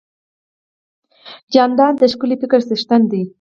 [1.53, 3.21] جانداد د ښکلي فکر څښتن دی.